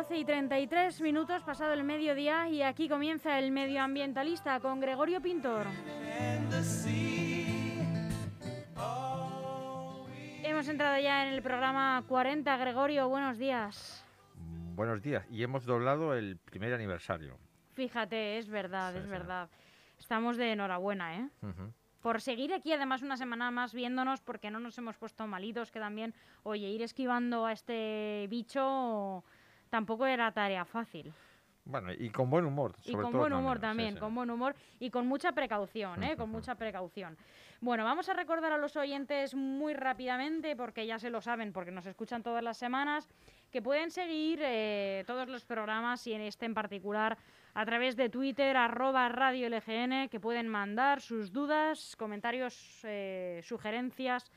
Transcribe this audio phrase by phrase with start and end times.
[0.00, 5.66] 12 y 33 minutos pasado el mediodía y aquí comienza el medioambientalista con Gregorio Pintor.
[10.42, 12.56] Hemos entrado ya en el programa 40.
[12.56, 14.02] Gregorio, buenos días.
[14.74, 15.26] Buenos días.
[15.30, 17.36] Y hemos doblado el primer aniversario.
[17.72, 19.50] Fíjate, es verdad, es verdad.
[19.98, 21.28] Estamos de enhorabuena, ¿eh?
[22.00, 25.78] Por seguir aquí, además, una semana más viéndonos, porque no nos hemos puesto malitos, que
[25.78, 29.22] también, oye, ir esquivando a este bicho
[29.70, 31.12] tampoco era tarea fácil.
[31.64, 32.74] Bueno, y con buen humor.
[32.84, 36.16] y con buen humor también, con buen humor y con mucha precaución, ¿eh?
[36.18, 37.16] con mucha precaución.
[37.60, 41.70] Bueno, vamos a recordar a los oyentes muy rápidamente, porque ya se lo saben, porque
[41.70, 43.08] nos escuchan todas las semanas,
[43.50, 47.18] que pueden seguir eh, todos los programas y en este en particular
[47.54, 54.30] a través de Twitter, arroba Radio LGN, que pueden mandar sus dudas, comentarios, eh, sugerencias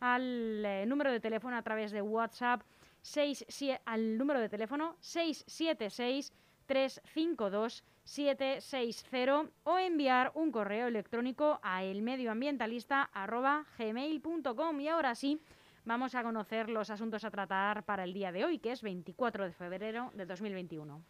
[0.00, 2.62] al eh, número de teléfono a través de WhatsApp,
[3.06, 3.46] 6,
[3.84, 6.32] al número de teléfono 676
[6.66, 14.80] 352 760 o enviar un correo electrónico a elmedioambientalista.gmail.com.
[14.80, 15.40] Y ahora sí,
[15.84, 19.44] vamos a conocer los asuntos a tratar para el día de hoy, que es 24
[19.44, 21.00] de febrero de 2021.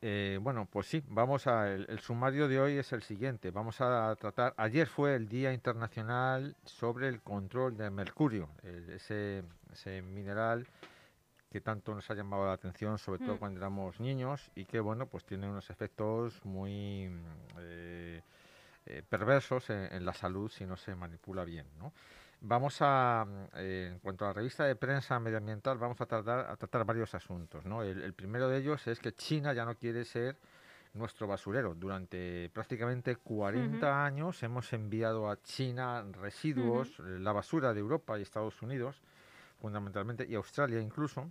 [0.00, 1.72] Eh, bueno, pues sí, vamos a.
[1.72, 3.50] El, sumario de hoy es el siguiente.
[3.50, 4.54] Vamos a tratar.
[4.56, 8.48] Ayer fue el Día Internacional sobre el Control del Mercurio,
[8.92, 10.68] ese, ese mineral
[11.50, 13.38] que tanto nos ha llamado la atención, sobre todo mm.
[13.38, 17.10] cuando éramos niños, y que, bueno, pues tiene unos efectos muy
[17.58, 18.22] eh,
[18.86, 21.92] eh, perversos en, la salud si no se manipula bien, ¿no?
[22.40, 23.26] Vamos a,
[23.56, 27.12] eh, en cuanto a la revista de prensa medioambiental, vamos a tratar, a tratar varios
[27.14, 27.82] asuntos, ¿no?
[27.82, 30.36] El, primero de ellos es que China ya no quiere ser
[30.94, 31.74] nuestro basurero.
[31.74, 38.62] Durante prácticamente 40 años hemos enviado a China residuos, la basura de Europa y Estados
[38.62, 39.02] Unidos,
[39.60, 41.30] fundamentalmente, y Australia incluso.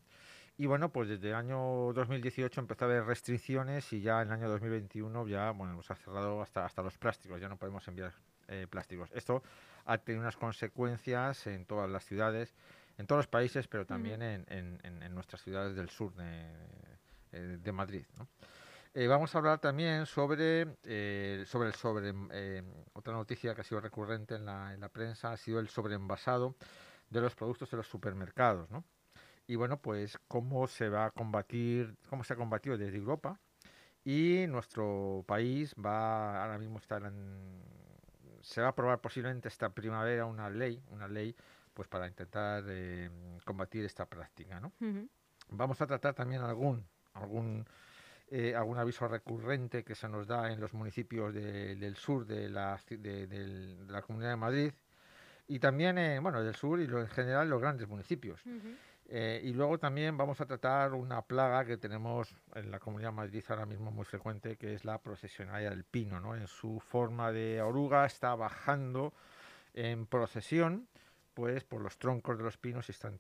[0.60, 4.34] Y bueno, pues desde el año 2018 empezó a haber restricciones y ya en el
[4.34, 8.12] año 2021 ya, bueno, nos ha cerrado hasta, hasta los plásticos, ya no podemos enviar
[8.48, 9.12] eh, plásticos.
[9.14, 9.44] Esto
[9.86, 12.56] ha tenido unas consecuencias en todas las ciudades,
[12.98, 16.48] en todos los países, pero también en, en, nuestras ciudades del sur de,
[17.34, 18.06] eh, de Madrid.
[18.96, 20.66] Eh, vamos a hablar también sobre,
[21.46, 22.14] sobre, sobre
[22.94, 26.56] otra noticia que ha sido recurrente en la, en la prensa, ha sido el sobreenvasado
[27.10, 28.84] de los productos de los supermercados, ¿no?
[29.48, 33.40] Y bueno, pues cómo se va a combatir, cómo se ha combatido desde Europa
[34.04, 37.64] y nuestro país va, ahora mismo está en,
[38.42, 41.36] se va a aprobar posiblemente esta primavera una ley, una ley
[41.74, 43.10] pues para intentar eh,
[43.46, 44.74] combatir esta práctica, ¿no?
[45.50, 47.66] Vamos a tratar también algún, algún
[48.30, 52.78] eh, algún aviso recurrente que se nos da en los municipios del sur de la,
[52.90, 54.74] de la Comunidad de Madrid
[55.48, 58.42] y también, eh, bueno, del sur y lo, en general los grandes municipios.
[59.10, 63.16] Eh, y luego también vamos a tratar una plaga que tenemos en la Comunidad de
[63.16, 66.20] Madrid ahora mismo muy frecuente, que es la procesionaria del pino.
[66.20, 66.36] ¿no?
[66.36, 69.14] En su forma de oruga está bajando
[69.74, 70.88] en procesión
[71.34, 73.20] pues por los troncos de los pinos y están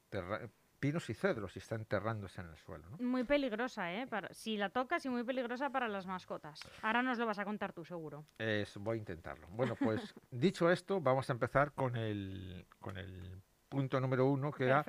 [0.80, 2.86] pinos y cedros y está enterrándose en el suelo.
[3.00, 4.08] Muy peligrosa, ¿eh?
[4.32, 6.60] si la tocas y muy peligrosa para las mascotas.
[6.82, 8.26] Ahora nos lo vas a contar tú, seguro.
[8.38, 9.48] Es, voy a intentarlo.
[9.50, 14.66] Bueno, pues dicho esto, vamos a empezar con el, con el punto número uno, que
[14.66, 14.86] era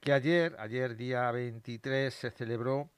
[0.00, 2.90] que ayer, ayer día 23, se celebró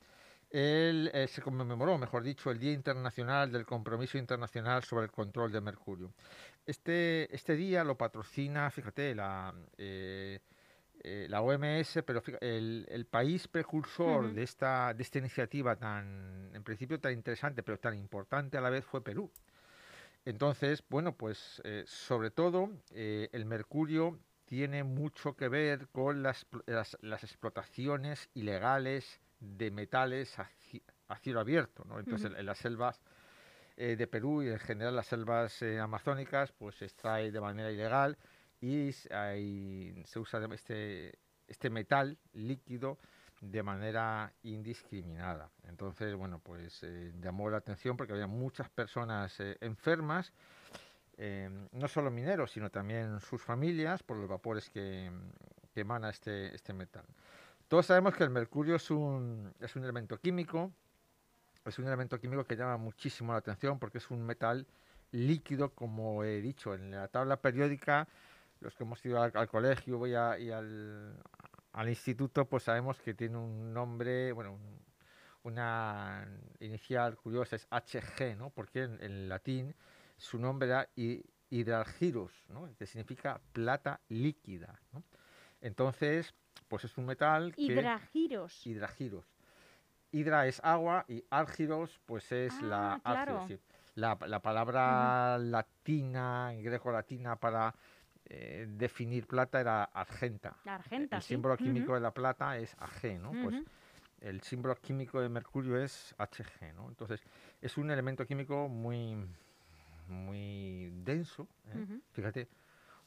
[0.55, 5.51] el, eh, se conmemoró, mejor dicho, el Día Internacional del Compromiso Internacional sobre el Control
[5.51, 6.13] de Mercurio.
[6.65, 10.39] Este, este día lo patrocina, fíjate, la, eh,
[11.35, 17.01] la OMS, pero el, el país precursor de, esta, de esta iniciativa tan, en principio
[17.01, 19.29] tan interesante, pero tan importante a la vez fue Perú.
[20.25, 26.47] Entonces, bueno, pues eh, sobre todo eh, el mercurio tiene mucho que ver con las,
[26.67, 30.49] las, explotaciones ilegales de metales a,
[31.17, 31.85] cielo abierto.
[31.85, 31.99] ¿no?
[31.99, 33.03] Entonces, en, las selvas
[33.77, 38.17] de Perú y en general las selvas amazónicas, pues se extrae de manera ilegal
[38.61, 41.13] y se usa este,
[41.55, 42.99] este metal líquido
[43.41, 45.51] de manera indiscriminada.
[45.69, 50.33] Entonces, bueno, pues eh, llamó la atención porque había muchas personas eh, enfermas,
[51.17, 55.11] eh, no solo mineros, sino también sus familias por los vapores que,
[55.77, 57.05] emana este, este metal.
[57.69, 60.73] Todos sabemos que el mercurio es un, es un elemento químico,
[61.65, 64.67] es un elemento químico que llama muchísimo la atención porque es un metal
[65.13, 68.09] líquido, como he dicho, en la tabla periódica
[68.65, 71.19] los que hemos ido al, colegio y, al,
[71.87, 74.59] instituto, pues sabemos que tiene un nombre, bueno,
[75.43, 76.27] una
[76.61, 78.51] inicial curiosa es HG, ¿no?
[78.51, 79.75] Porque en, latín
[80.17, 80.89] su nombre era
[81.51, 82.75] hidralgirus, ¿no?
[82.77, 85.03] Que significa plata líquida, ¿no?
[85.61, 86.35] Entonces,
[86.69, 87.63] pues es un metal que...
[87.63, 88.67] Hidragiros.
[88.67, 89.27] Hidragiros.
[90.11, 93.47] hidra es agua y argiros pues es la ah,
[93.95, 97.75] La, palabra latina, greco-latina para
[98.27, 100.57] eh, definir plata era argenta.
[100.65, 103.33] Argenta, El símbolo químico de la plata es Ag, ¿no?
[103.33, 103.63] Pues
[104.21, 106.89] el símbolo químico de mercurio es Hg, ¿no?
[106.89, 107.23] Entonces,
[107.61, 109.17] es un elemento químico muy,
[110.09, 111.47] muy denso.
[111.69, 112.01] ¿eh?
[112.13, 112.49] Fíjate,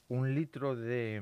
[0.10, 1.22] un litro de,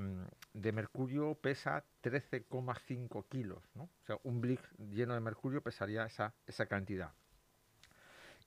[0.53, 3.83] mercurio pesa 13,5 kilos, ¿no?
[3.83, 7.13] O sea, un blick lleno de mercurio pesaría esa, esa cantidad.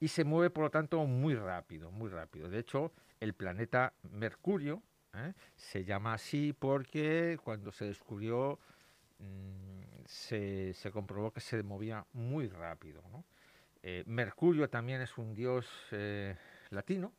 [0.01, 2.49] Y se mueve, por lo tanto, muy rápido, muy rápido.
[2.51, 4.83] De hecho, el planeta Mercurio
[5.27, 5.35] ¿eh?
[5.57, 8.59] se llama así porque cuando se descubrió
[9.19, 13.03] mm, se, se, comprobó que se movía muy rápido.
[13.11, 13.25] ¿no?
[13.83, 16.37] Eh, Mercurio también es un dios eh,
[16.71, 17.13] latino,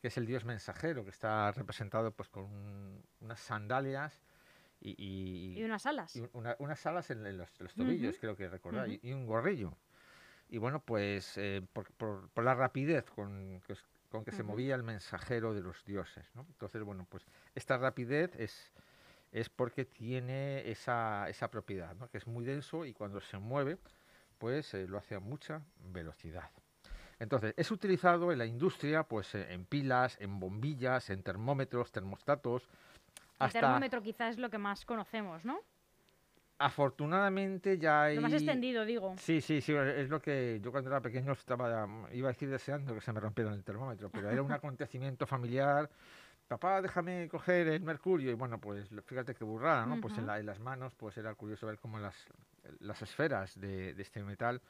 [0.00, 4.20] que es el dios mensajero, que está representado pues con unas sandalias
[4.80, 6.16] y, y, unas alas.
[6.16, 9.76] Y unas alas en, los, tobillos, creo que recordar, y, un gorrillo.
[10.48, 13.76] Y bueno, pues eh, por, por, la rapidez con que,
[14.12, 16.30] con que se movía el mensajero de los dioses.
[16.34, 16.42] ¿no?
[16.42, 18.72] Entonces, bueno, pues esta rapidez es,
[19.32, 22.08] es porque tiene esa, esa propiedad, ¿no?
[22.10, 23.78] que es muy denso y cuando se mueve,
[24.36, 26.50] pues eh, lo hace a mucha velocidad.
[27.18, 32.68] Entonces, es utilizado en la industria, pues eh, en pilas, en bombillas, en termómetros, termostatos.
[33.40, 35.60] El termómetro quizás es lo que más conocemos, ¿no?
[36.62, 38.16] Afortunadamente ya hay...
[38.16, 39.14] Lo más extendido, digo.
[39.18, 42.94] Sí, sí, sí, es lo que yo cuando era pequeño estaba, iba a decir deseando
[42.94, 45.90] que se me rompiera el termómetro, pero era un acontecimiento familiar.
[46.46, 48.30] Papá, déjame coger el mercurio.
[48.30, 50.00] Y bueno, pues fíjate qué burrada, ¿no?
[50.00, 52.14] Pues en, las manos, pues era curioso ver cómo las,
[52.78, 54.60] las esferas de, este metal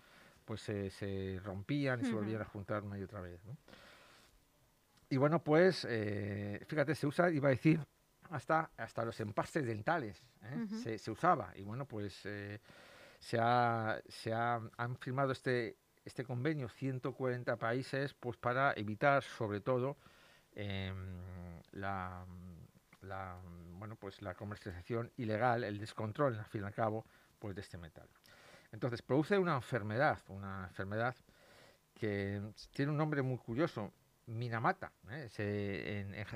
[0.47, 3.39] pues se, rompían y se volvían a juntar una y otra vez.
[5.11, 7.81] Y bueno, pues eh, fíjate, se usa, iba a decir,
[8.33, 10.99] hasta, hasta los empastes dentales ¿eh?
[10.99, 11.53] se, usaba.
[11.55, 12.61] Y bueno, pues eh,
[13.19, 19.61] se, ha, se ha, han firmado este, este convenio 140 países pues para evitar sobre
[19.61, 19.97] todo
[20.55, 21.21] em,
[21.73, 22.25] la,
[23.03, 23.39] la,
[23.79, 27.07] bueno, pues la comercialización ilegal, el descontrol al fin y al cabo
[27.39, 28.09] pues de este metal.
[28.73, 31.15] Entonces, produce una enfermedad, una enfermedad
[31.93, 32.41] que
[32.71, 33.93] tiene un nombre muy curioso,
[34.27, 34.93] Minamata.
[35.11, 35.29] ¿eh?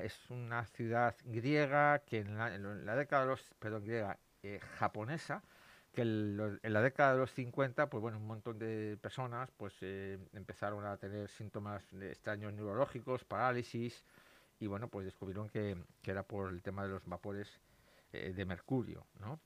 [0.03, 5.41] es una ciudad griega que en la, década de los, perdón, griega, eh, japonesa,
[5.93, 10.19] que en la década de los 50, pues bueno, un montón de personas pues eh,
[10.33, 14.03] empezaron a tener síntomas extraños neurológicos, parálisis,
[14.59, 17.47] y bueno, pues descubrieron que, que era por el tema de los vapores
[18.11, 19.39] de mercurio, ¿no?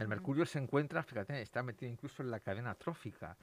[0.00, 3.36] El mercurio se encuentra, fíjate, está metido incluso en la cadena trófica,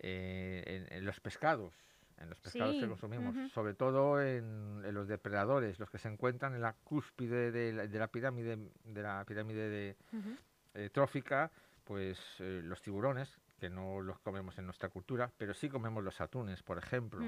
[0.00, 1.72] eh, en, los pescados,
[2.18, 6.62] en los pescados que consumimos, sobre todo en, los depredadores, los que se encuentran en
[6.62, 9.96] la cúspide de la, pirámide, de la pirámide de,
[10.74, 11.50] eh, trófica,
[11.84, 13.28] pues eh, los tiburones,
[13.58, 17.20] que no los comemos en nuestra cultura, pero sí comemos los atunes, por ejemplo,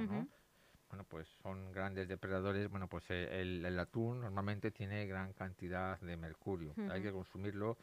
[0.89, 2.71] Bueno, pues son grandes depredadores.
[2.71, 6.75] Bueno, pues el, el, atún normalmente tiene gran cantidad de mercurio.
[6.91, 7.77] Hay que consumirlo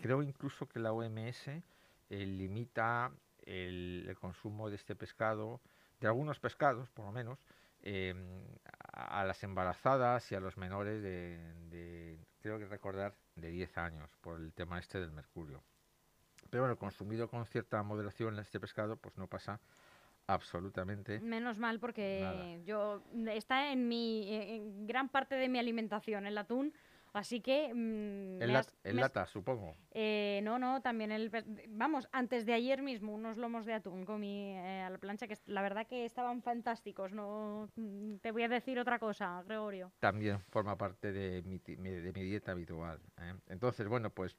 [0.00, 1.62] Creo incluso que la OMS eh,
[2.10, 3.10] limita
[3.44, 5.60] el, consumo de este pescado,
[6.00, 7.38] de algunos pescados por lo menos,
[7.82, 8.42] em,
[8.92, 14.40] a, las embarazadas y a los menores de, creo que recordar, de 10 años por
[14.40, 15.62] el tema este del mercurio.
[16.50, 19.60] Pero bueno, consumido con cierta moderación este pescado, pues no pasa
[20.26, 21.20] absolutamente.
[21.20, 26.72] Menos mal porque yo está en mi en gran parte de mi alimentación el atún
[27.12, 27.72] Así que...
[27.74, 29.76] Mm, en, lata, supongo.
[29.92, 31.30] Eh, no, no, también el...
[31.68, 35.36] Vamos, antes de ayer mismo unos lomos de atún comí eh, a la plancha que
[35.46, 37.12] la verdad que estaban fantásticos.
[37.12, 39.92] No mm, Te voy a decir otra cosa, Gregorio.
[40.00, 43.00] También forma parte de mi, de mi dieta habitual.
[43.20, 43.34] ¿eh?
[43.48, 44.36] Entonces, bueno, pues...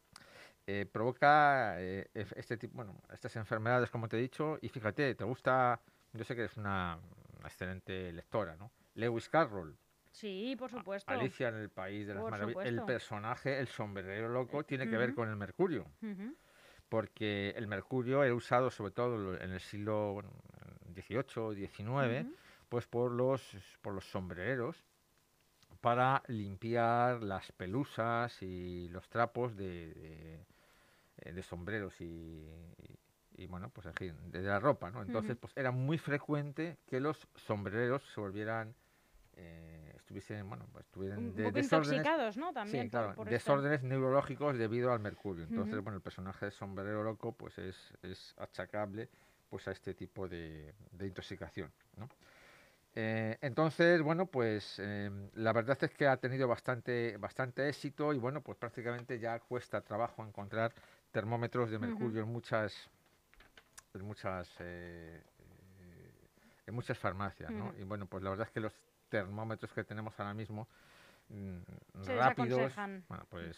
[0.92, 5.82] provoca este tipo, bueno, estas enfermedades, como te he dicho, y fíjate, te gusta,
[6.14, 7.00] yo sé que eres una
[7.44, 8.72] excelente lectora, ¿no?
[8.94, 9.76] Lewis Carroll,
[10.12, 11.12] Sí, por supuesto.
[11.12, 12.66] Alicia en el País de las Maravillas.
[12.66, 15.86] El personaje, el sombrero loco, tiene que ver con el mercurio.
[16.88, 20.24] Porque el mercurio era usado sobre todo en el siglo
[20.96, 22.28] XVIII, XIX,
[22.68, 24.84] pues por los, por los sombrereros
[25.82, 30.44] para limpiar las pelusas y los trapos de,
[31.24, 32.50] de, sombreros y,
[33.38, 35.02] y, bueno, pues en fin, de, la ropa, ¿no?
[35.02, 38.76] Entonces, pues era muy frecuente que los sombreros se volvieran
[39.36, 42.52] eh, estuviesen, bueno, pues estuvieran de, desórdenes, ¿no?
[42.52, 45.44] También sí, claro, desórdenes neurológicos debido al mercurio.
[45.44, 49.10] Entonces, bueno, el personaje de sombrero loco, pues es, es achacable
[49.50, 52.08] pues a este tipo de, intoxicación, ¿no?
[52.96, 58.18] Eh, entonces, bueno, pues em, la verdad es que ha tenido bastante, bastante éxito y
[58.18, 60.74] bueno, pues prácticamente ya cuesta trabajo encontrar
[61.12, 62.90] termómetros de mercurio en muchas
[63.94, 65.22] en muchas eh,
[66.66, 67.74] en muchas farmacias, ¿no?
[67.80, 68.74] Y bueno, pues la verdad es que los
[69.10, 70.68] termómetros que tenemos ahora mismo
[71.30, 72.74] mm, rápidos,
[73.08, 73.58] bueno, pues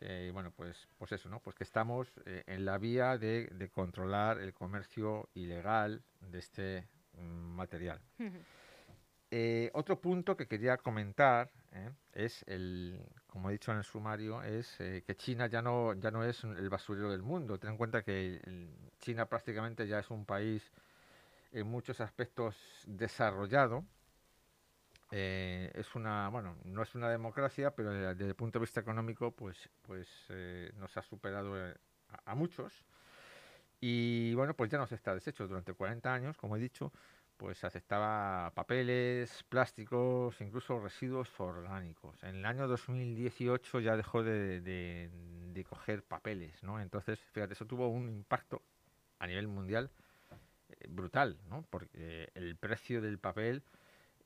[0.00, 1.40] eh, bueno, pues, pues eso, ¿no?
[1.40, 6.88] Pues que estamos eh, en la vía de, de, controlar el comercio ilegal de este
[7.14, 8.00] mm, material.
[9.30, 11.50] Eh, otro punto que quería comentar
[12.12, 16.24] es el, como he dicho en el sumario, es que China ya no, ya no
[16.24, 17.58] es el basurero del mundo.
[17.58, 18.40] Ten en cuenta que
[19.00, 20.72] China prácticamente ya es un país
[21.52, 22.56] en muchos aspectos
[22.86, 23.84] desarrollado
[25.10, 29.30] eh, es una, bueno, no es una democracia, pero desde, el punto de vista económico,
[29.30, 31.74] pues, pues eh, nos ha superado eh,
[32.26, 32.84] a, muchos.
[33.80, 35.48] Y bueno, pues ya no se está deshecho.
[35.48, 36.92] Durante 40 años, como he dicho,
[37.36, 42.22] pues aceptaba papeles, plásticos, incluso residuos orgánicos.
[42.22, 45.10] En el año 2018 ya dejó de, de,
[45.54, 46.80] de coger papeles, ¿no?
[46.80, 48.62] Entonces, fíjate, eso tuvo un impacto
[49.20, 49.90] a nivel mundial
[50.88, 51.64] brutal, ¿no?
[51.70, 53.62] Porque el precio del papel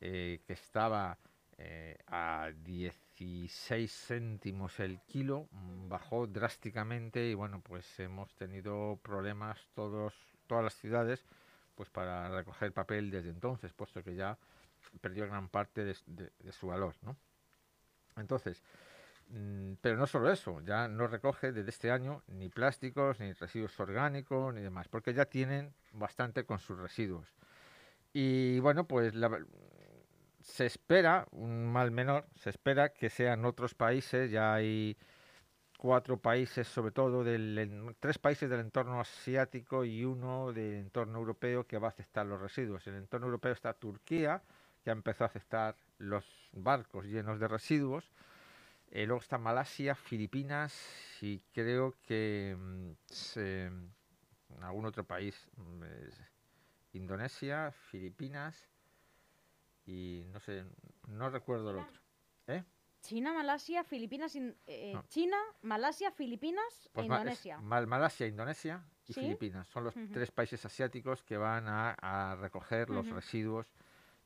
[0.05, 1.17] eh, que estaba
[1.59, 9.69] eh, a 16 céntimos el kilo, mm, bajó drásticamente y bueno, pues hemos tenido problemas
[9.75, 10.13] todos,
[10.49, 11.25] todas las ciudades
[11.77, 14.37] pues para recoger papel desde entonces, puesto que ya
[15.01, 15.95] perdió gran parte de,
[16.51, 17.17] su valor, ¿no?
[18.17, 18.61] Entonces,
[19.29, 23.79] mm, pero no solo eso, ya no recoge desde este año ni plásticos, ni residuos
[23.79, 27.33] orgánicos, ni demás, porque ya tienen bastante con sus residuos.
[28.13, 29.29] Y bueno, pues la,
[30.43, 34.97] se espera, un mal menor, se espera que sean otros países, ya hay
[35.79, 41.67] cuatro países, sobre todo del, tres países del entorno asiático y uno del entorno europeo
[41.67, 42.87] que va a aceptar los residuos.
[42.87, 44.43] En el entorno europeo está Turquía,
[44.83, 48.13] que ha empezado a aceptar los barcos llenos de residuos.
[48.91, 50.75] Eh, luego está Malasia, Filipinas
[51.21, 55.83] y creo que mm, algún otro país, mm,
[56.93, 58.69] Indonesia, Filipinas
[59.87, 60.65] y no sé,
[61.09, 62.01] no recuerdo el otro.
[62.47, 62.65] ¿Eh?
[63.03, 64.37] China, Malasia, Filipinas,
[64.67, 67.59] eh, China, Malasia, Filipinas e Indonesia.
[67.59, 73.67] Malasia, Indonesia y Filipinas son los tres países asiáticos que van a, recoger los residuos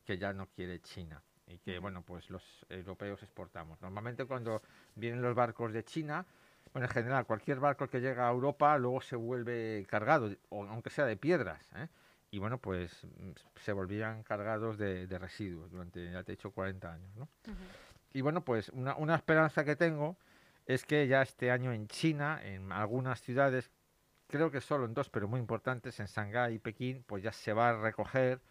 [0.04, 3.80] que ya no quiere China y que bueno pues los europeos exportamos.
[3.80, 4.60] Normalmente cuando
[4.94, 6.26] vienen los barcos de China,
[6.72, 10.90] bueno en general cualquier barco que llega a Europa luego se vuelve cargado, o aunque
[10.90, 11.66] sea de piedras.
[11.76, 11.88] ¿eh?
[12.36, 13.30] Y bueno, pues mm,
[13.62, 17.28] se volvían cargados de, residuos durante, ya te he dicho, 40 años, ¿no?
[18.12, 20.18] Y bueno, pues una, una, esperanza que tengo
[20.66, 23.70] es que ya este año en China, en algunas ciudades,
[24.26, 27.54] creo que solo en dos, pero muy importantes, en Shanghái y Pekín, pues ya se
[27.54, 28.42] va a recoger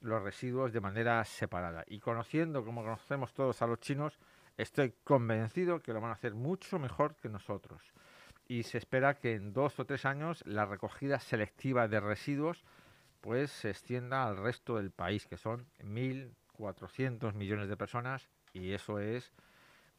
[0.00, 1.82] los residuos de manera separada.
[1.88, 4.20] Y conociendo, como conocemos todos a los chinos,
[4.56, 7.82] estoy convencido que lo van a hacer mucho mejor que nosotros.
[8.46, 12.64] Y se espera que en dos o tres años la recogida selectiva de residuos
[13.22, 18.98] pues se extienda al resto del país, que son 1.400 millones de personas, y eso
[18.98, 19.32] es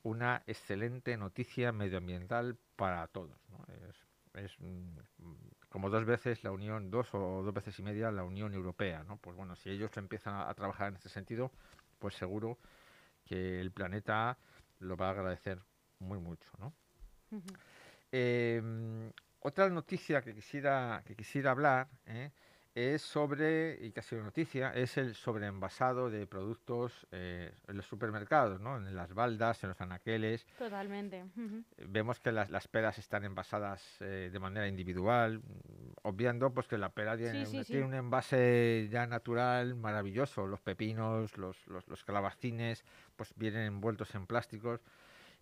[0.04, 3.36] una excelente noticia medioambiental para todos.
[4.34, 4.98] Es, mm,
[5.70, 9.04] como dos veces la Unión, dos o dos veces y media la Unión Europea.
[9.04, 9.18] ¿no?
[9.18, 11.52] Pues bueno, si ellos empiezan a, trabajar en este sentido,
[12.00, 12.60] pues seguro
[13.26, 14.38] que el planeta
[14.80, 15.60] lo va a agradecer
[16.00, 16.50] muy mucho.
[16.60, 16.74] ¿no?
[18.12, 22.32] Em, otra noticia que quisiera, que quisiera hablar ¿eh?
[22.76, 27.86] Es sobre, y que ha sido noticia, es el sobreenvasado de productos eh, en los
[27.86, 28.78] supermercados, ¿no?
[28.78, 30.46] En las baldas, en los anaqueles.
[30.58, 31.26] Totalmente.
[31.88, 35.42] Vemos que las, las peras están envasadas eh, de manera individual,
[36.02, 37.46] obviando pues que la pera tiene,
[37.84, 40.48] un envase ya natural maravilloso.
[40.48, 42.84] Los pepinos, los, los, los calabacines,
[43.16, 44.82] pues vienen envueltos en plásticos.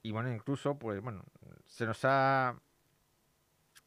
[0.04, 1.24] Y bueno, incluso, pues bueno,
[1.68, 2.56] se nos ha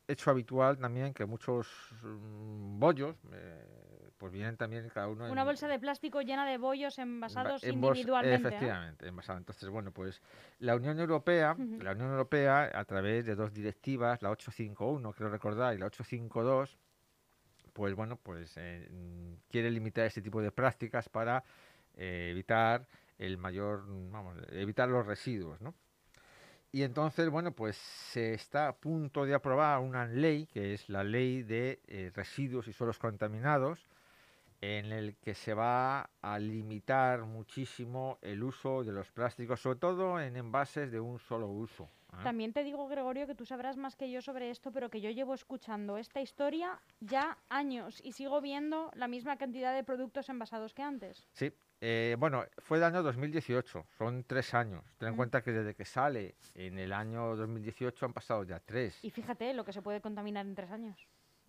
[0.08, 1.68] hecho habitual también que muchos
[2.02, 6.98] mm, bollos eh, pues vienen también cada uno una bolsa de plástico llena de bollos
[6.98, 10.20] envasados individualmente efectivamente envasados entonces bueno pues
[10.58, 15.74] la Unión Europea la Unión Europea a través de dos directivas la 851 creo recordar
[15.74, 16.78] y la 852
[17.72, 18.88] pues bueno pues eh,
[19.48, 21.42] quiere limitar este tipo de prácticas para
[21.94, 22.86] eh, evitar
[23.18, 25.74] el mayor vamos evitar los residuos no
[26.74, 31.04] y entonces, bueno, pues se está a punto de aprobar una ley, que es la
[31.04, 33.86] ley de eh, residuos y suelos contaminados,
[34.60, 40.20] en el que se va a limitar muchísimo el uso de los plásticos, sobre todo
[40.20, 41.84] en envases de un solo uso.
[42.12, 42.24] ¿eh?
[42.24, 45.10] También te digo, Gregorio, que tú sabrás más que yo sobre esto, pero que yo
[45.10, 50.74] llevo escuchando esta historia ya años y sigo viendo la misma cantidad de productos envasados
[50.74, 51.28] que antes.
[51.34, 54.84] Sí, eh, bueno, fue el año 2018, son tres años.
[54.98, 58.98] Ten en cuenta que desde que sale en el año 2018 han pasado ya tres.
[59.04, 60.96] Y fíjate lo que se puede contaminar en tres años.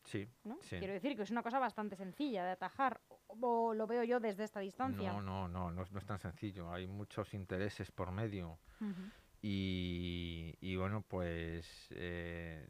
[0.03, 0.59] Sí, ¿no?
[0.61, 0.77] sí.
[0.77, 4.43] Quiero decir que es una cosa bastante sencilla de atajar, o lo veo yo desde
[4.43, 5.11] esta distancia.
[5.13, 6.71] No, no, no, no, es- no es tan sencillo.
[6.71, 8.59] Hay muchos intereses por medio.
[9.47, 12.67] Y, y bueno, pues eh,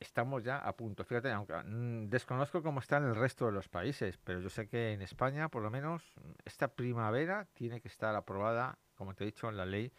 [0.00, 1.04] estamos ya a punto.
[1.04, 4.66] Fíjate, aunque mm, desconozco cómo está en el resto de los países, pero yo sé
[4.66, 6.02] que en España, por lo menos,
[6.44, 9.92] esta primavera tiene que estar aprobada, como te he dicho, la ley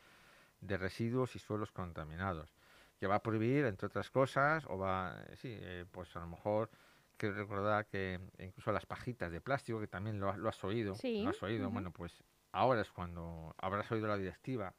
[0.59, 2.53] de residuos y suelos contaminados,
[2.99, 6.27] que va a prohibir, entre otras cosas, o va, eh, sí, eh, pues a lo
[6.27, 6.69] mejor
[7.15, 10.93] quiero recordar que incluso las pajitas de plástico, que también lo, has- lo has oído,
[10.95, 14.73] Sí, lo has oído, bueno, pues ahora es cuando habrás oído la directiva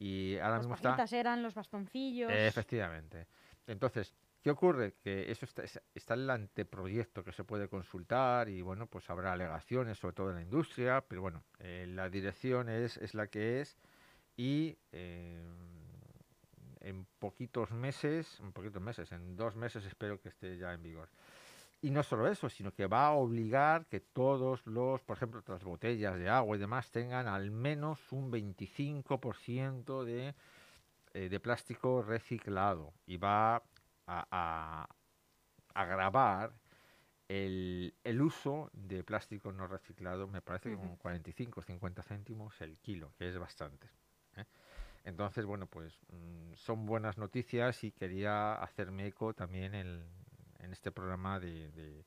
[0.00, 2.32] y ahora Las mismo está eran los bastoncillos.
[2.32, 3.26] Efectivamente.
[3.66, 4.94] Entonces, ¿qué ocurre?
[5.04, 9.08] Que eso está, es- está en el anteproyecto que se puede consultar y bueno, pues
[9.10, 13.26] habrá alegaciones, sobre todo en la industria, pero bueno, eh, la dirección es, es la
[13.28, 13.76] que es
[14.36, 15.46] y eh,
[16.80, 21.10] en poquitos meses, en poquitos meses, en dos meses espero que esté ya en vigor.
[21.82, 25.64] Y no solo eso, sino que va a obligar que todos los, por ejemplo, las
[25.64, 30.34] botellas de agua y demás tengan al menos un 25% de,
[31.14, 32.92] eh, de plástico reciclado.
[33.06, 33.62] Y va a,
[34.06, 34.88] a,
[35.74, 36.52] a grabar
[37.28, 40.82] el, el uso de plástico no reciclado, me parece que Ujú.
[40.82, 43.88] con 45 o 50 céntimos el kilo, que es bastante.
[44.36, 44.44] ¿eh?
[45.04, 50.19] Entonces, bueno, pues mm, son buenas noticias y quería hacerme eco también en,
[50.62, 52.04] en este programa de, de-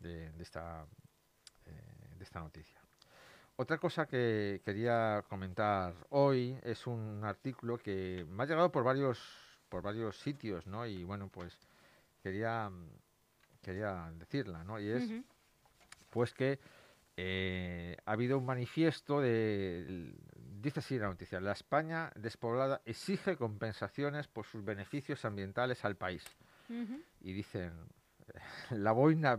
[0.00, 0.86] de- de esta,
[1.66, 2.80] eh, de esta noticia.
[3.56, 9.20] Otra cosa que quería comentar hoy es un artículo que me ha llegado por varios,
[9.68, 10.86] por varios sitios, ¿no?
[10.86, 11.58] Y bueno, pues
[12.22, 12.70] quería,
[13.60, 14.80] quería decirla, ¿no?
[14.80, 15.02] Y es
[16.08, 16.58] pues que
[17.16, 20.14] eh, ha habido un manifiesto de,
[20.62, 26.24] dice así la noticia, la España despoblada exige compensaciones por sus beneficios ambientales al país.
[26.70, 27.02] Ujú.
[27.20, 27.72] Y dicen,
[28.70, 29.38] la boina,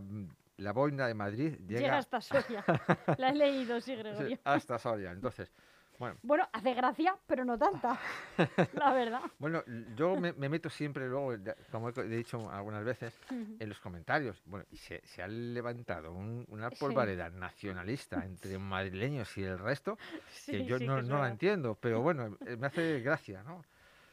[0.58, 2.64] la boina de Madrid Llega llega, hasta Soria.
[3.18, 4.38] La he leído, sí, sí, Gregorio.
[4.44, 5.10] hasta Soria.
[5.12, 5.50] Entonces,
[5.98, 7.98] bueno, Bueno, hace gracia, pero no tanta.
[8.74, 9.22] La verdad.
[9.38, 9.62] bueno,
[9.96, 11.34] yo me, me meto siempre luego,
[11.70, 14.42] como he dicho algunas veces, en los comentarios.
[14.44, 16.76] Bueno, y se, se ha levantado un- una Sí.
[16.78, 19.96] polvareda nacionalista entre madrileños y el resto
[20.46, 23.42] que Sí, yo sí no, que no la entiendo, pero bueno, eh, me hace gracia,
[23.42, 23.64] ¿no?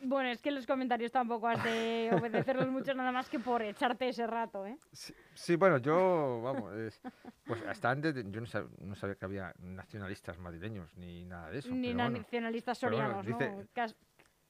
[0.02, 4.10] Bueno, es que los comentarios tampoco has de obedecerlos mucho nada más que por echarte
[4.10, 4.78] ese rato, ¿eh?
[4.94, 7.02] Sí, sí, bueno, yo, vamos, es-
[7.46, 11.50] pues hasta antes de- yo no, sab- no sabía que había nacionalistas madrileños ni nada
[11.50, 11.70] de eso.
[11.70, 13.68] Ni pero nacionalistas bueno, sorianos, dice- ¿no?
[13.74, 13.96] Cas-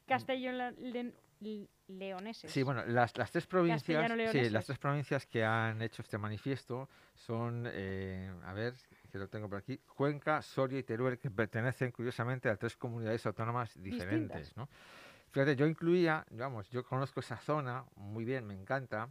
[0.05, 2.51] Castellano-leoneses.
[2.51, 6.89] Sí, bueno, las, las tres provincias, sí, las tres provincias que han hecho este manifiesto
[7.15, 8.73] son, eh, a ver,
[9.11, 13.25] que lo tengo por aquí, Cuenca, Soria y Teruel, que pertenecen curiosamente a tres comunidades
[13.25, 14.57] autónomas diferentes, Distintas.
[14.57, 14.69] ¿no?
[15.31, 19.09] Fíjate, yo incluía, vamos, yo conozco esa zona muy bien, me encanta,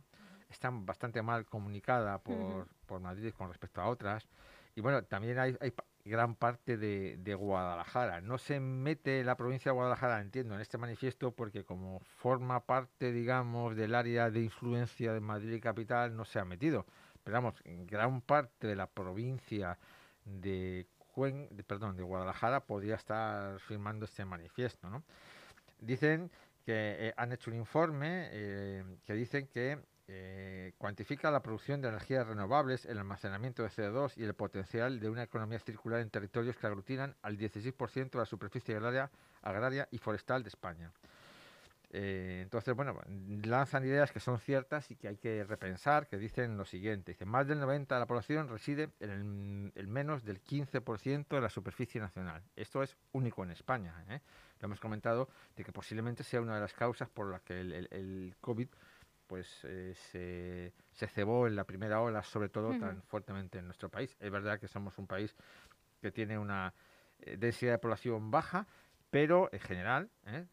[0.50, 4.26] está bastante mal comunicada por, por Madrid con respecto a otras,
[4.74, 5.56] y bueno, también hay,
[6.04, 8.20] gran parte de, de Guadalajara.
[8.20, 13.12] No se mete la provincia de Guadalajara, entiendo, en este manifiesto porque como forma parte,
[13.12, 16.86] digamos, del área de influencia de Madrid capital, no se ha metido.
[17.24, 19.78] Pero vamos, gran parte de la provincia
[20.24, 25.02] de, Cuen- de- perdón, de Guadalajara podría estar firmando este manifiesto, ¿no?
[25.80, 26.30] Dicen
[26.64, 29.78] que eh, han hecho un informe eh, que dicen que
[30.10, 35.10] eh, cuantifica la producción de energías renovables, el almacenamiento de CO2 y el potencial de
[35.10, 39.10] una economía circular en territorios que aglutinan al 16% de la superficie agraria,
[39.42, 40.90] agraria y forestal de España.
[41.90, 42.98] Eh, entonces, bueno,
[43.44, 47.12] lanzan ideas que son ciertas y que hay que repensar, que dicen lo siguiente.
[47.12, 51.40] Dicen, más del 90% de la población reside en el, el menos del 15% de
[51.40, 52.42] la superficie nacional.
[52.56, 53.94] Esto es único en España.
[54.08, 54.20] ¿eh?
[54.60, 57.72] Lo hemos comentado de que posiblemente sea una de las causas por las que el,
[57.72, 58.68] el- el COVID
[59.26, 63.90] pues eh, se, se cebó en la primera ola, sobre todo tan fuertemente en nuestro
[63.90, 64.16] país.
[64.20, 65.36] Es verdad que somos un país
[66.00, 66.72] que tiene una
[67.20, 68.66] eh, densidad de población baja,
[69.10, 70.46] pero en general, ¿eh?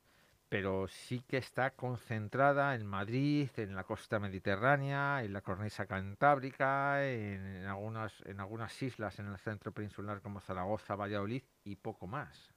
[0.49, 7.05] pero sí que está concentrada en Madrid, en la costa mediterránea, en la cornisa cantábrica,
[7.05, 12.07] en, en algunas, en algunas islas en el centro peninsular como Zaragoza, Valladolid y poco
[12.07, 12.53] más.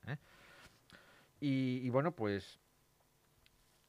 [1.40, 2.58] Y, y bueno, pues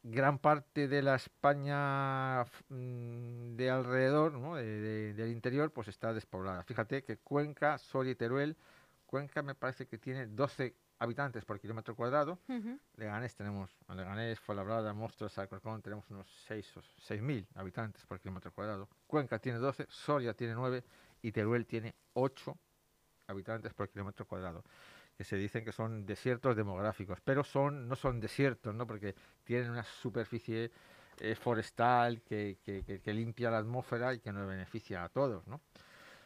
[0.04, 4.56] gran parte de la España mm, de alrededor, ¿no?
[4.56, 6.64] de- de- del interior, pues está despoblada.
[6.64, 8.56] Fíjate que Cuenca, Soria y Teruel,
[9.06, 12.78] Cuenca me parece que tiene 12 habitantes por kilómetro cuadrado, Ujú.
[12.96, 18.52] Leganés tenemos, en Leganés, Fuenlabrada, Monstruos, Alcorcón, tenemos unos 6 o 6.000 habitantes por kilómetro
[18.52, 18.88] cuadrado.
[19.08, 20.84] Cuenca tiene 12, Soria tiene 9
[21.22, 22.58] y Teruel tiene 8
[23.28, 24.64] habitantes por kilómetro cuadrado.
[25.20, 28.88] Que se dicen que son desiertos demográficos, pero son no son desiertos, ¿no?
[28.88, 30.72] Porque tienen una superficie
[31.20, 35.60] eh, forestal que, que, limpia la atmósfera y que nos beneficia a todos, ¿no?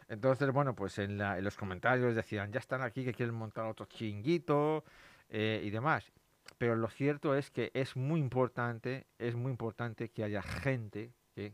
[0.10, 4.84] Entonces, bueno, pues en, los comentarios decían, ya están aquí que quieren montar otro chinguito
[5.28, 6.12] eh, y demás.
[6.60, 11.52] Pero lo cierto es que es muy importante, es muy importante que haya gente que,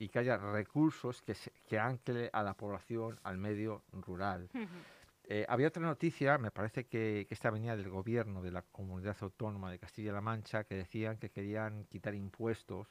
[0.00, 4.50] y que haya recursos que, se, que ancle a la población, al medio rural.
[5.32, 9.70] Eh, había otra noticia, me parece que, esta venía del gobierno de la comunidad autónoma
[9.70, 12.88] de Castilla-La Mancha, que decían que querían quitar impuestos,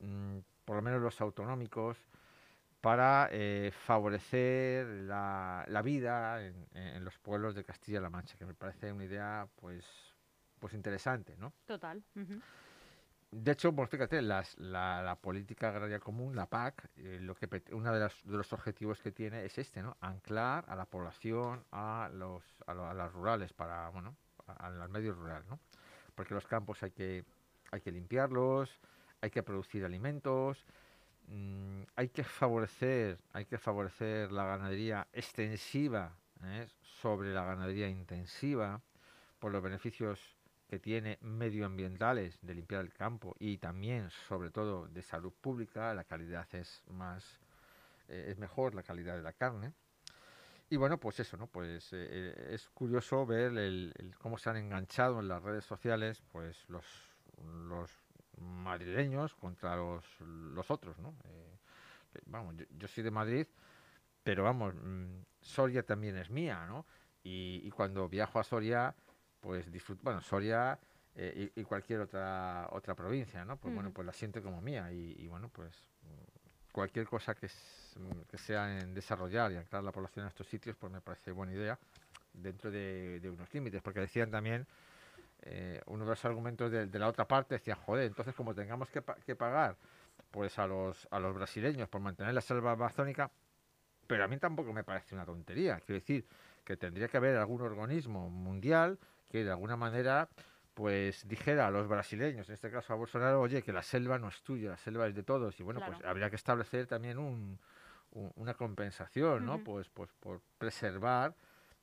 [0.00, 1.96] mm, por lo menos los autonómicos,
[2.82, 9.04] para eh, favorecer la, vida en, los pueblos de Castilla-La Mancha, que me parece una
[9.04, 9.86] idea pues,
[10.58, 11.54] pues interesante, ¿no?
[11.64, 12.02] Total.
[13.32, 17.92] De hecho, pues fíjate, las, la, política agraria común, la PAC, eh, lo que uno
[17.92, 19.96] de, de, los objetivos que tiene es este, ¿no?
[20.00, 24.16] Anclar a la población a los a, las rurales para, bueno,
[24.46, 25.60] al medio rural, ¿no?
[26.16, 27.24] Porque los campos hay que
[27.70, 28.78] hay que limpiarlos,
[29.20, 30.64] hay que producir alimentos,
[31.28, 36.66] mm, hay que favorecer, hay que favorecer la ganadería extensiva ¿eh?
[36.82, 38.80] sobre la ganadería intensiva
[39.38, 40.36] por los beneficios
[40.70, 46.04] que tiene medioambientales de limpiar el campo y también sobre todo de salud pública la
[46.04, 47.40] calidad es más
[48.06, 49.72] eh, es mejor la calidad de la carne.
[50.68, 54.58] Y bueno pues eso no pues eh, eh, es curioso ver el, cómo se han
[54.58, 56.86] enganchado en las redes sociales pues los
[57.68, 57.90] los
[58.38, 61.14] madrileños contra los, los otros no
[62.26, 63.46] vamos yo, soy de Madrid
[64.22, 66.86] pero vamos mm, Soria también es mía no
[67.24, 68.94] y, y cuando viajo a Soria
[69.40, 70.78] pues disfruto, bueno, Soria
[71.14, 73.56] eh, y, cualquier otra otra provincia, ¿no?
[73.56, 75.84] Pues bueno, pues la siento como mía y, bueno, pues
[76.72, 77.48] cualquier cosa que,
[78.30, 81.52] que sea en desarrollar y anclar la población en estos sitios, pues me parece buena
[81.52, 81.78] idea
[82.32, 84.66] dentro de, unos límites, porque decían también,
[85.42, 89.02] eh, uno de los argumentos de, la otra parte decía, joder, entonces como tengamos que,
[89.26, 89.76] que pagar
[90.30, 93.30] pues a los, a los brasileños por mantener la selva amazónica,
[94.06, 96.26] pero a mí tampoco me parece una tontería, quiero decir
[96.64, 98.98] que tendría que haber algún organismo mundial
[99.30, 100.28] que de alguna manera
[100.74, 104.28] pues dijera a los brasileños, en este caso a Bolsonaro, oye, que la selva no
[104.28, 107.58] es tuya, la selva es de todos, y bueno, pues habría que establecer también un,
[108.12, 109.62] una compensación, ¿no?
[109.62, 111.34] Pues, pues por preservar,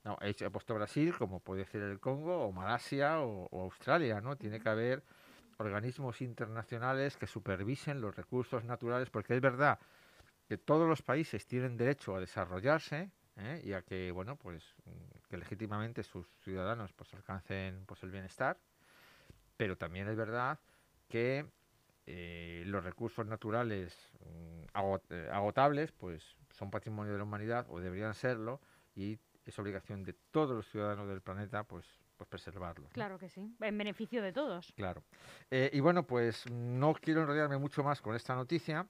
[0.03, 4.35] no, he, puesto Brasil, como puede ser el Congo, o Malasia, o, Australia, ¿no?
[4.35, 5.03] Tiene que haber
[5.57, 9.79] organismos internacionales que supervisen los recursos naturales, porque es verdad
[10.47, 13.61] que todos los países tienen derecho a desarrollarse, ¿eh?
[13.63, 14.63] y a que bueno pues
[15.29, 18.57] que legítimamente sus ciudadanos pues alcancen pues el bienestar
[19.57, 20.59] pero también es verdad
[21.07, 21.45] que
[22.05, 24.63] eh, los recursos naturales mm,
[25.09, 28.61] eh, agotables pues son patrimonio de la humanidad o deberían serlo
[28.95, 31.85] y es obligación de todos los ciudadanos del planeta pues
[32.17, 32.91] pues preservarlos.
[32.93, 34.73] Claro que sí, en beneficio de todos.
[34.75, 35.03] Claro.
[35.51, 38.87] y bueno, pues no quiero enrollarme mucho más con esta noticia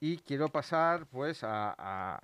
[0.00, 2.20] y quiero pasar pues a, a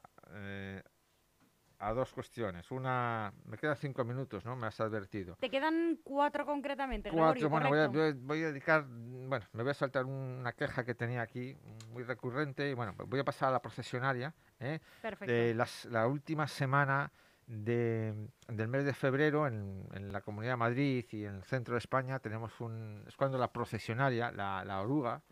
[1.95, 2.71] dos cuestiones.
[2.71, 4.57] Una, me quedan cinco minutos, ¿no?
[4.57, 5.37] Me has advertido.
[5.37, 7.11] Te quedan cuatro concretamente.
[7.11, 10.95] Cuatro, bueno, voy a, voy a, dedicar, bueno, me voy a saltar una queja que
[10.95, 11.57] tenía aquí,
[11.93, 14.35] muy recurrente, y bueno, voy a pasar a la procesionaria.
[14.61, 14.81] ¿eh?
[15.03, 15.33] Perfecto.
[15.33, 15.55] De
[15.91, 17.13] la última semana
[17.47, 21.75] de, del mes de febrero en, en, la Comunidad de Madrid y en el centro
[21.75, 25.23] de España tenemos un, es cuando la procesionaria, la, la oruga,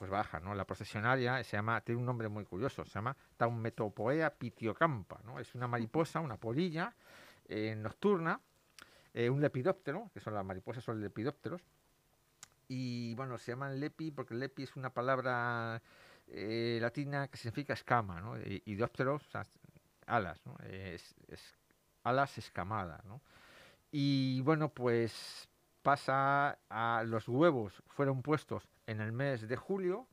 [0.00, 0.54] pues baja, ¿no?
[0.54, 5.38] La procesionaria se llama, tiene un nombre muy curioso, se llama Taumetopoea pitiocampa, ¿no?
[5.38, 6.94] Es una mariposa, una polilla
[7.46, 8.40] eh, nocturna,
[9.12, 11.60] eh, un lepidóptero, que son las mariposas, son lepidópteros,
[12.66, 15.82] y bueno, se llaman lepi porque lepi es una palabra
[16.28, 18.40] eh, latina que significa escama, ¿no?
[18.40, 18.78] Y, y
[20.06, 20.56] alas, ¿no?
[20.66, 21.58] Es, es,
[22.04, 23.20] alas escamadas, ¿no?
[23.92, 25.49] Y bueno, pues
[25.82, 30.06] pasa a los huevos fueron puestos en el mes de julio,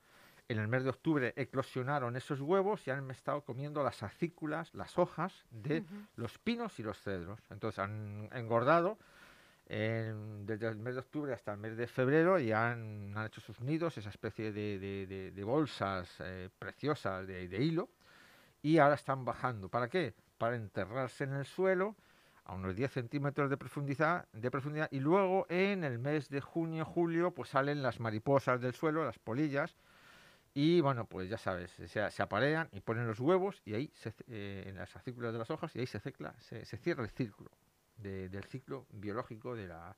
[0.49, 4.97] en el mes de octubre eclosionaron esos huevos y han estado comiendo las acículas, las
[4.97, 5.83] hojas de
[6.15, 7.39] los pinos y los cedros.
[7.49, 8.97] Entonces han engordado
[9.67, 13.97] desde el mes de octubre hasta el mes de febrero y han, hecho sus nidos,
[13.97, 17.89] esa especie de, bolsas eh, preciosas de, hilo,
[18.61, 19.67] y ahora están bajando.
[19.67, 20.13] ¿Para qué?
[20.37, 21.95] Para enterrarse en el suelo
[22.47, 24.25] a unos 10 centímetros de profundidad,
[24.91, 29.19] y luego en el mes de junio, julio, pues salen las mariposas del suelo, las
[29.19, 29.75] polillas,
[30.53, 34.13] y bueno, pues ya sabes, se, se aparean y ponen los huevos y ahí, se,
[34.29, 37.51] eh, en las acículas de las hojas, y ahí se, se, cierra el círculo
[37.97, 39.95] del ciclo biológico de la,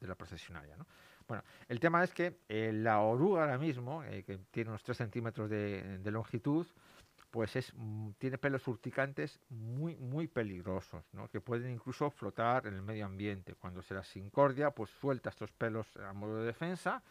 [0.00, 0.76] de la procesionaria.
[0.76, 0.86] ¿no?
[1.28, 4.96] Bueno, el tema es que eh, la oruga ahora mismo, eh, que tiene unos 3
[4.96, 6.66] centímetros de longitud,
[7.30, 11.28] pues es, mm, tiene pelos urticantes muy, muy peligrosos, ¿no?
[11.28, 13.54] que pueden incluso flotar en el medio ambiente.
[13.54, 17.02] Cuando se las incordia, pues suelta estos pelos a modo de defensa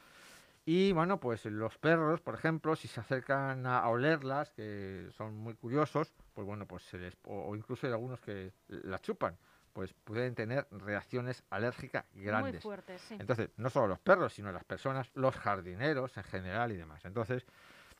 [0.65, 5.55] Y bueno, pues los perros, por ejemplo, si se acercan a, olerlas, que son muy
[5.55, 9.38] curiosos, pues bueno, pues se les, o, incluso hay algunos que las chupan,
[9.73, 12.55] pues pueden tener reacciones alérgicas grandes.
[12.55, 13.15] Muy fuertes, sí.
[13.19, 17.03] Entonces, no solo los perros, sino las personas, los jardineros en general y demás.
[17.05, 17.45] Entonces,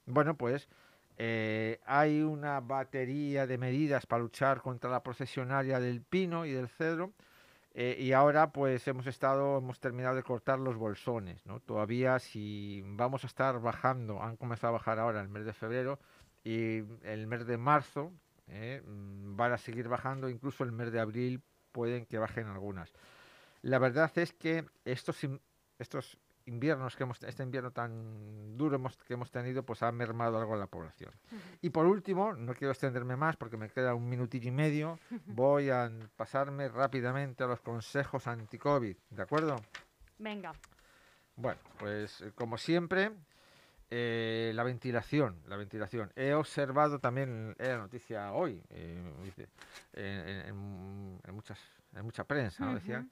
[0.06, 0.68] bueno, pues
[1.22, 6.70] eh, hay una batería de medidas para luchar contra la procesionaria del pino y del
[6.70, 7.12] cedro.
[7.74, 11.60] Eh, y ahora pues hemos estado, hemos terminado de cortar los bolsones, ¿no?
[11.60, 16.00] Todavía si vamos a estar bajando, han comenzado a bajar ahora el mes de febrero
[16.44, 18.12] y el mes de marzo
[18.48, 21.42] eh, mm, van a seguir bajando, incluso el mes de abril
[21.74, 22.94] pueden que bajen algunas.
[23.62, 25.20] La verdad es que estos,
[25.78, 26.18] estos
[26.50, 30.56] inviernos que hemos, este invierno tan duro hemos, que hemos tenido, pues ha mermado algo
[30.56, 31.12] a la población.
[31.62, 35.70] Y por último, no quiero extenderme más porque me queda un minutillo y medio, voy
[35.70, 39.56] a pasarme rápidamente a los consejos anti-COVID, ¿de acuerdo?
[40.18, 40.52] Venga.
[41.36, 43.12] Bueno, pues eh, como siempre,
[43.90, 46.12] eh, la ventilación, la ventilación.
[46.16, 48.98] He observado también, la noticia hoy, eh,
[49.94, 51.60] en, muchas,
[51.94, 52.76] en mucha prensa, ¿no?
[52.76, 53.10] decían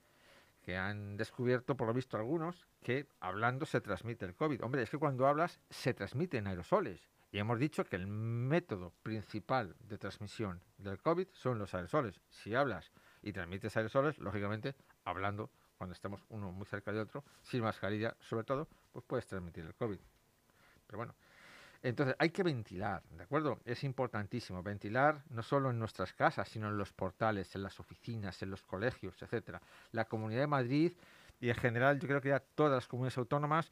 [0.67, 4.65] que han descubierto, por lo visto algunos, que hablando se transmite el COVID.
[4.65, 7.08] Hombre, es que cuando hablas se transmiten aerosoles.
[7.32, 12.19] Y hemos dicho que el método principal de transmisión del COVID son los aerosoles.
[12.30, 14.75] Si hablas y transmites aerosoles, lógicamente,
[15.06, 19.63] hablando cuando estemos uno muy cerca de otro, sin mascarilla sobre todo, pues puedes transmitir
[19.63, 19.99] el COVID.
[20.86, 21.15] Pero bueno,
[21.84, 23.60] entonces hay que ventilar, ¿de acuerdo?
[23.66, 28.42] Es importantísimo ventilar no solo en nuestras casas, sino en los portales, en las oficinas,
[28.42, 29.62] en los colegios, etcétera.
[29.92, 30.94] La Comunidad de Madrid
[31.40, 33.70] y en general yo creo que ya todas las comunidades autónomas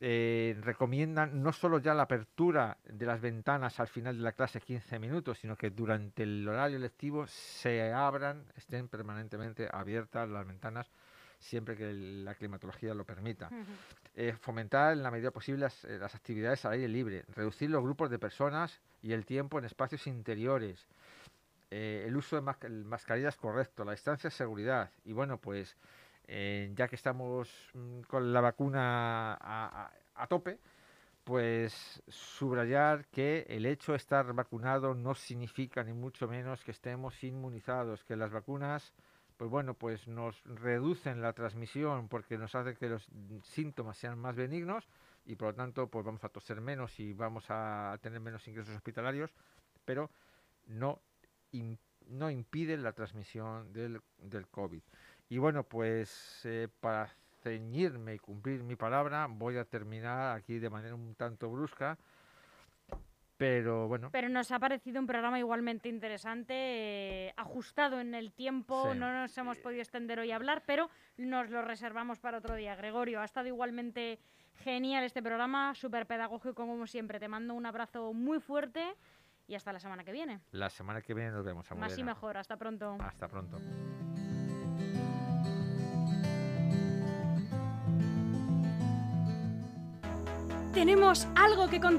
[0.00, 4.60] eh, recomiendan no solo ya la apertura de las ventanas al final de la clase
[4.60, 10.88] 15 minutos, sino que durante el horario lectivo se abran, estén permanentemente abiertas las ventanas
[11.38, 13.50] siempre que la climatología lo permita.
[14.14, 18.10] Eh, fomentar en la medida posible eh, las, actividades al aire libre, reducir los grupos
[18.10, 20.86] de personas y el tiempo en espacios interiores,
[21.70, 22.42] eh, el uso de
[22.84, 24.90] mascarillas correcto, la distancia de seguridad.
[25.04, 25.76] Y bueno, pues
[26.28, 30.58] ya que estamos mm, con la vacuna a, a tope,
[31.24, 37.22] pues subrayar que el hecho de estar vacunado no significa ni mucho menos que estemos
[37.22, 38.92] inmunizados, que las vacunas
[39.38, 43.08] pues bueno, pues nos reducen la transmisión porque nos hace que los
[43.44, 44.88] síntomas sean más benignos
[45.24, 48.74] y por lo tanto pues vamos a toser menos y vamos a tener menos ingresos
[48.74, 49.30] hospitalarios,
[49.84, 50.10] pero
[50.66, 51.00] no,
[52.08, 54.82] no impide la transmisión del, del COVID.
[55.28, 57.08] Y bueno, pues eh, para
[57.42, 61.96] ceñirme y cumplir mi palabra, voy a terminar aquí de manera un tanto brusca
[63.38, 64.10] pero bueno.
[64.10, 68.94] Pero nos ha parecido un programa igualmente interesante, eh, ajustado en el tiempo.
[68.94, 72.74] No nos hemos podido extender hoy a hablar, pero nos lo reservamos para otro día.
[72.74, 74.18] Gregorio, ha estado igualmente
[74.64, 77.20] genial este programa, súper pedagógico como siempre.
[77.20, 78.96] Te mando un abrazo muy fuerte
[79.46, 80.40] y hasta la semana que viene.
[80.50, 81.70] La semana que viene nos vemos.
[81.76, 82.36] Más y mejor.
[82.36, 82.96] Hasta pronto.
[82.98, 83.58] Hasta pronto.
[90.74, 91.96] Tenemos algo que contar.